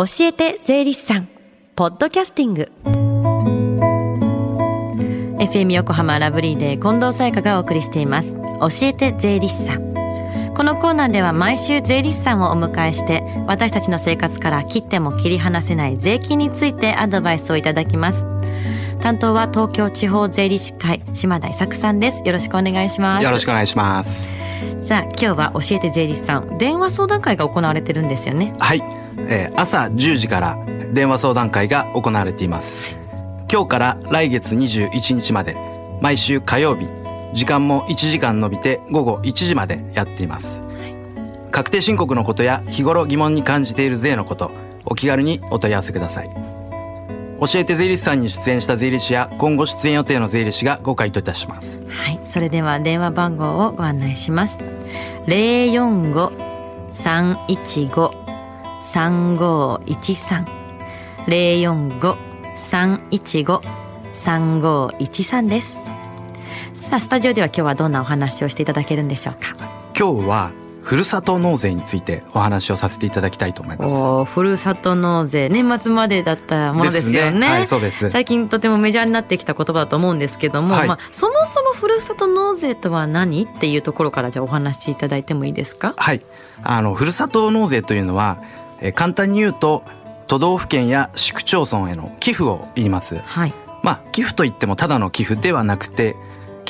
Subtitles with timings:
[0.00, 1.28] 教えて税理士さん。
[1.76, 2.72] ポッドキャスティング。
[5.38, 8.34] FM 横浜ラブリーで近藤沙耶香がお送りしています。
[8.34, 10.54] 教えて税理士さん。
[10.54, 18.24] このコーナーでは毎週税理士さんをお迎えして私たちの生活から切っても切り離せない税金についてアドバイスをいただきます。
[19.02, 22.22] 担当は東京地方税理士会島田伊作さんです。
[22.24, 23.24] よろしくお願いします。
[23.24, 24.24] よろしくお願いします。
[24.86, 26.56] さあ今日は教えて税理士さん。
[26.56, 28.54] 電話相談会が行われてるんですよね。
[28.58, 28.82] はい、
[29.18, 30.58] えー、朝10時から
[30.92, 32.96] 電話相談会が行われています、はい、
[33.50, 35.56] 今日から来月21日まで
[36.00, 36.86] 毎週火曜日
[37.34, 40.86] 時間も1時間延びて午後1時までやっています、は
[41.48, 44.50] い、確定申告のことや日頃疑問に感じている税のこと
[44.84, 46.30] お気軽にお問い合わせください。
[47.40, 51.80] 教えて税理士さんに出演した税理士や今後出演予定の税理士がご回答いたします。
[51.88, 52.20] はい。
[52.30, 54.58] それでは電話番号をご案内します。
[55.26, 55.70] 零
[58.80, 60.46] 三一五一三
[61.28, 62.16] 零四五
[62.56, 63.60] 三一五
[64.12, 65.76] 三五一三です
[66.74, 69.54] さあスタジオでは今日はどんなお話をしていただけるんでしょうか？
[69.96, 74.32] 今日はふるさと納税についてお話をさせていただきたいと思います。
[74.32, 77.38] ふるさと納税年末までだったものですよね。
[77.38, 78.08] ねはい、そうです。
[78.10, 83.44] 最近とてもメジャーになってきた言葉だと思うんですけども、はい、まあそもそもふるさと納税とは何？
[83.44, 85.94] っていうところからじゃあお話しいただいてもいいですか？
[85.96, 86.22] はい。
[86.64, 88.42] あのふるさと納税というのは、
[88.80, 89.82] え簡単に言うと
[90.26, 93.18] 都道府県や市区町村への寄付を言います。
[93.18, 93.54] はい。
[93.82, 96.16] まあ寄付といってもただの寄付ではなくて。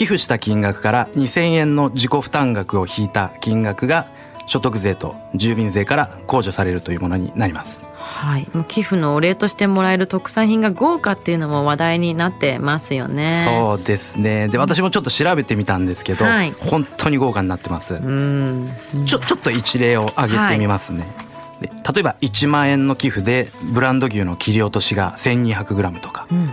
[0.00, 4.06] 寄付した金額から2000円の自己負担額を引いた金額が
[4.46, 7.82] 所得税と住民税から控除されるというものになります。
[7.98, 13.44] はい、寄付のお礼としてもらえる特産品が豪華っていうのも話題になってますよね。
[13.46, 14.48] そうですね。
[14.48, 17.94] で、私もちょっと調べてみたんですけど、はい、本当に豪華になってます。
[17.94, 18.70] うん
[19.04, 21.00] ちょちょっと一例を挙げてみますね。
[21.00, 21.29] はい、で
[21.60, 26.48] 例えば1万円の寄付でブランド牛の切り落としが 1200g とか、うん、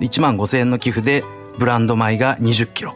[0.00, 1.24] 1万5,000円の寄付で
[1.58, 2.94] ブランド米が20キロ、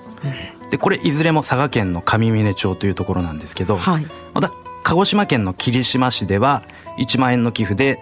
[0.63, 4.51] うん、でこれいずれも佐賀県の上峰町というところなんですけど、はい、また
[4.85, 6.63] 鹿児島県の霧島市では
[6.99, 7.99] 1万円の寄付で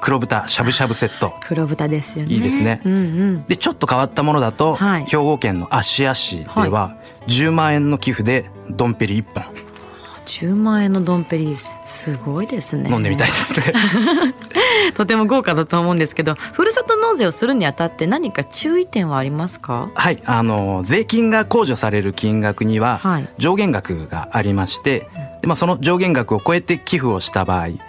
[0.00, 1.32] 黒豚しゃぶしゃぶセット。
[1.46, 2.34] 黒豚ですよね。
[2.34, 6.96] いいですね、うんうん、でちょっと変わったものだと、はい、兵庫県の芦屋市では
[7.28, 9.44] 10万円の寄付でドンペリ1本。
[10.26, 12.90] 10万円のドンペリすごいですね。
[12.90, 13.72] 飲んでみたいですね。
[14.94, 19.90] とても豪華だと思うんですけどふるさと納税をするにあたって何か注意点はありますか？
[19.94, 23.00] はいあの税金が控除される金額には
[23.38, 27.80] 上限額がありまして、はい、でまあ、その上限額を超えて寄付をした場合、うん、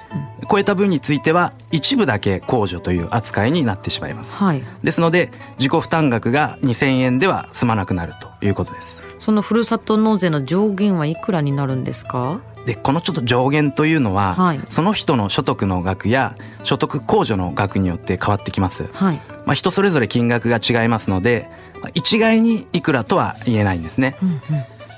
[0.49, 8.97] 超えた分については一部だけ控除という扱いになってしまいます、はい、ですので自己負担額が2000円では済まなくなるということです。
[9.19, 12.39] そのふるさと納税の上限はいくらになるんですか？
[12.67, 21.49] でこのちょっと上限というのは、はい、その人の所得の額や所得控除の額によって変わってきます、はい、まあ、人それぞれ金額が違いますので
[21.93, 24.39] 一概にいくらとは言えないんですね、うんうん、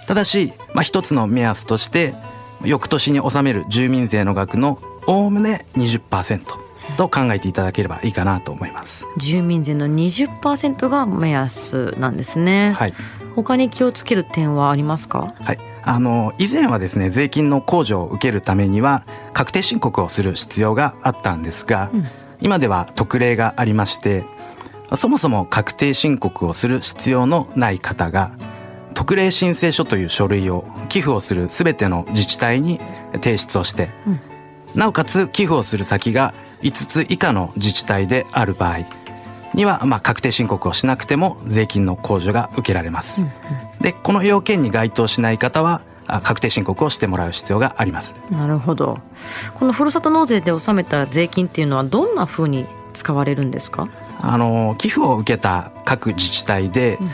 [0.08, 2.16] ただし、まあ、一つの目安として
[2.66, 6.44] 翌年に納める住民税の額のおおむね20%
[6.98, 9.06] と考えていただければいいかなと思います。
[9.18, 12.74] 住民税の20%が目安なんですね。
[12.76, 12.94] はい。
[13.36, 15.34] 他に気をつける点はありますか？
[15.40, 19.04] はいあの以前はですね税金の控除を受けるためには
[19.34, 22.08] 確定申告をする必要があったんですが、うん、
[22.42, 24.24] 今では特例がありまして
[24.96, 28.32] そもそも確定申告をする必要のない方が
[28.94, 32.80] 特例申請書という書類を寄付をする全ての自治体に
[33.14, 34.20] 提出をして、うん、
[34.76, 38.80] なおかつ寄付をする先が5つ以下の自治体である場合
[39.54, 43.22] には、まあ、確定申告をしなくても税金の控除が受けられます。
[43.22, 43.32] うんうん、
[43.82, 45.82] でこの要件に該当しない方は
[46.24, 48.16] 確定申告をしてもらう必要があります。
[48.32, 48.98] なるほど。
[49.54, 53.88] このふるさと納税で納めた税金っていうのはどんなふうに使われるんですか？
[54.22, 57.12] あの寄付を受けた各自治体で、うん、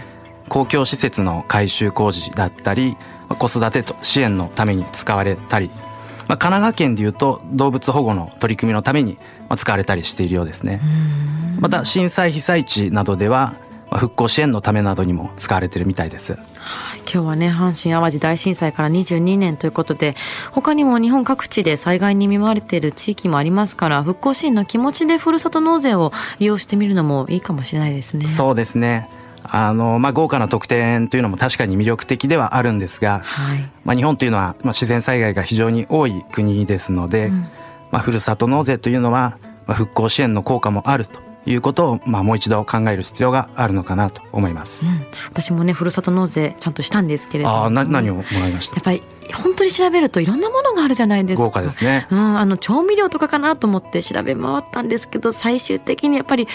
[0.47, 2.95] 公共施設の改修工事だったり、
[3.27, 5.69] 子育て支援のために使われたり、
[6.27, 9.17] まあ、神奈川県でいうと動物保護の取り組みのために
[9.55, 10.81] 使われたりしているようですね。
[11.59, 13.55] また震災被災地などでは
[13.91, 16.37] 復興支援のためなどにも使われてるみたいです。
[17.11, 20.15] 今日はね阪神・淡路大震災から22年ということで
[20.51, 28.27] 他にも日本各地で災害に見舞われている地域もありますから復興支援の気持ちでふるさと納税を利用してみるのもいいかもしれないですね。
[28.27, 29.07] そうですね
[29.57, 37.47] あのまあ、豪華な特典というのも確かに魅力的ではあるんですが、はい、まあ、日本というのは、まあ、自然災害が非常に多い国ですので、うん、
[37.89, 47.49] まあ、ふるさと納税というのは、まあ、復興支援の効果もあるということを、まあ、もう一度考える必要があるのかなと思います、うん、私もねふるさと納税ちゃんとしたんですけれど。
[47.49, 48.75] もあな何をもらいました？
[48.75, 49.03] やっぱり
[49.33, 51.43] 本当に調べるといろんなものがあるじゃないですか。
[51.43, 56.47] 豪華ですね、うん、あの調味料とかかなと思って調べ回ったんですけど最終的にやっぱり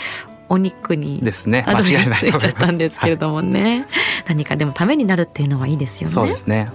[0.51, 1.63] お肉にですね。
[1.65, 3.87] たどり着いちゃったんですけれどもね、はい、
[4.27, 6.15] 何かでもためになるっていうのはいいですよね。
[6.15, 6.71] そうですね。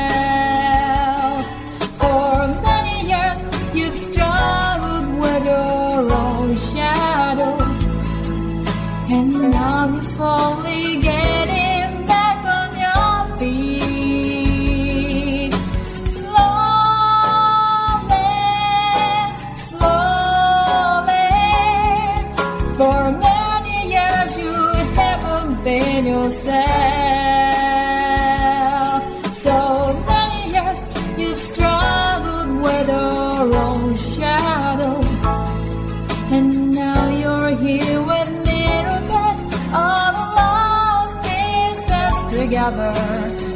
[10.01, 13.91] Slowly getting back on your feet.
[16.15, 16.41] Slowly,
[19.69, 21.29] slowly.
[22.77, 24.53] For many years you
[24.99, 26.61] haven't been yourself.
[29.45, 29.57] So
[30.07, 30.79] many years
[31.17, 34.95] you've struggled with your own shadow.
[36.35, 36.60] And
[42.69, 43.50] together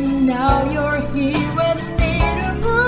[0.00, 2.79] And now you're here with me to prove.